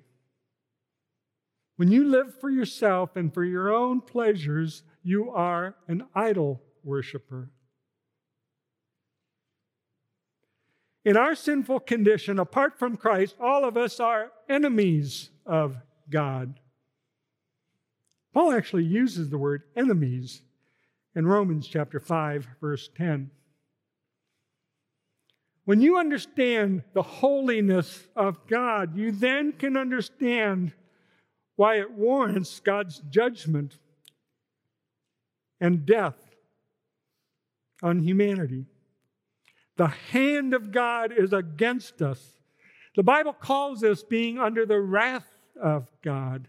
[1.75, 7.51] When you live for yourself and for your own pleasures, you are an idol worshiper.
[11.05, 15.75] In our sinful condition, apart from Christ, all of us are enemies of
[16.09, 16.59] God.
[18.33, 20.41] Paul actually uses the word enemies
[21.15, 23.29] in Romans chapter 5, verse 10.
[25.65, 30.73] When you understand the holiness of God, you then can understand
[31.55, 33.77] why it warrants God's judgment
[35.61, 36.17] and death
[37.81, 38.65] on humanity.
[39.78, 42.39] The hand of God is against us.
[42.95, 45.28] The Bible calls this being under the wrath
[45.61, 46.47] of God.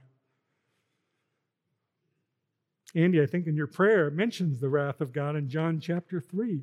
[2.94, 6.62] Andy, I think in your prayer, mentions the wrath of God in John chapter 3.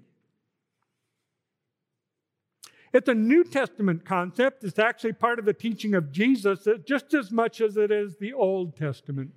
[2.93, 4.64] It's a New Testament concept.
[4.64, 8.18] It's actually part of the teaching of Jesus uh, just as much as it is
[8.18, 9.32] the Old Testament.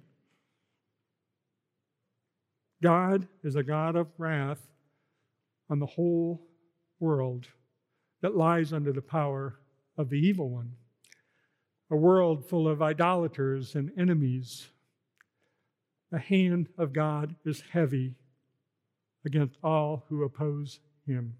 [2.82, 4.60] God is a God of wrath
[5.70, 6.46] on the whole
[7.00, 7.48] world
[8.22, 9.58] that lies under the power
[9.96, 10.72] of the evil one,
[11.90, 14.68] a world full of idolaters and enemies.
[16.10, 18.14] The hand of God is heavy
[19.24, 21.34] against all who oppose him.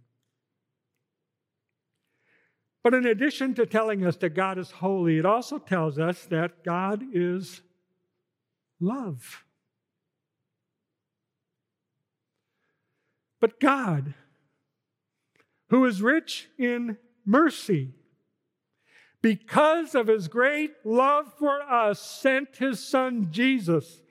[2.83, 6.63] But in addition to telling us that God is holy, it also tells us that
[6.65, 7.63] God is
[8.79, 9.45] love.
[13.41, 14.15] But God,
[15.71, 17.95] who is rich in mercy,
[19.23, 24.03] because of his great love for us, sent his son Jesus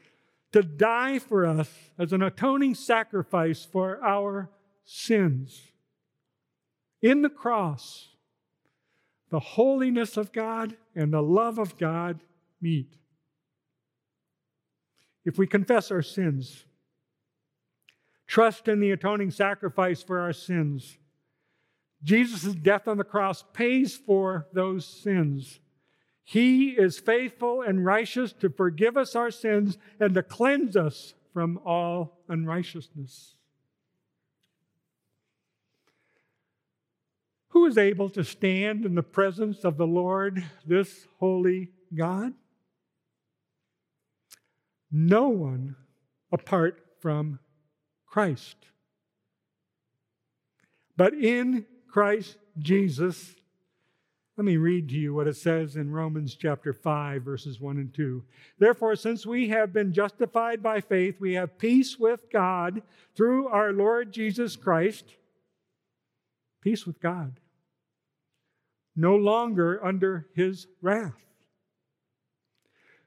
[0.51, 4.49] to die for us as an atoning sacrifice for our
[4.85, 5.71] sins.
[7.01, 8.09] In the cross,
[9.29, 12.21] the holiness of God and the love of God
[12.61, 12.97] meet.
[15.25, 16.65] If we confess our sins,
[18.27, 20.97] trust in the atoning sacrifice for our sins,
[22.03, 25.59] Jesus' death on the cross pays for those sins.
[26.23, 31.59] He is faithful and righteous to forgive us our sins and to cleanse us from
[31.65, 33.35] all unrighteousness.
[37.49, 42.33] Who is able to stand in the presence of the Lord, this holy God?
[44.91, 45.75] No one
[46.31, 47.39] apart from
[48.07, 48.55] Christ.
[50.97, 53.35] But in Christ Jesus.
[54.35, 57.93] Let me read to you what it says in Romans chapter 5, verses 1 and
[57.93, 58.23] 2.
[58.57, 62.81] Therefore, since we have been justified by faith, we have peace with God
[63.15, 65.05] through our Lord Jesus Christ.
[66.61, 67.39] Peace with God.
[68.95, 71.21] No longer under his wrath.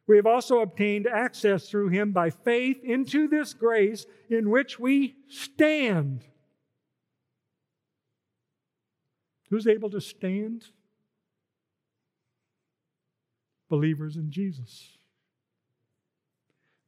[0.06, 5.16] We have also obtained access through him by faith into this grace in which we
[5.28, 6.24] stand
[9.50, 10.66] Who's able to stand?
[13.68, 14.96] Believers in Jesus.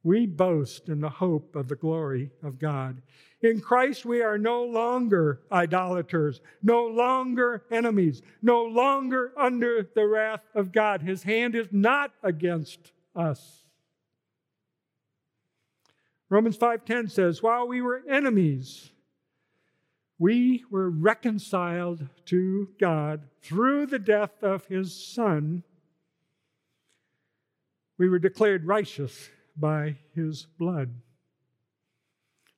[0.03, 3.01] We boast in the hope of the glory of God.
[3.41, 10.41] In Christ, we are no longer idolaters, no longer enemies, no longer under the wrath
[10.55, 11.01] of God.
[11.01, 13.65] His hand is not against us.
[16.29, 18.91] Romans 5:10 says, "While we were enemies,
[20.19, 25.63] we were reconciled to God through the death of his Son.
[27.97, 30.93] We were declared righteous by his blood.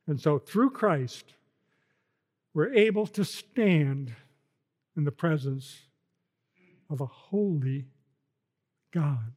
[0.07, 1.35] And so through Christ,
[2.53, 4.11] we're able to stand
[4.97, 5.81] in the presence
[6.89, 7.85] of a holy
[8.91, 9.33] God.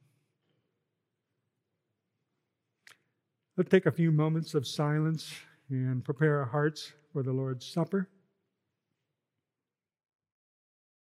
[3.57, 5.33] Let's take a few moments of silence
[5.69, 8.09] and prepare our hearts for the Lord's Supper.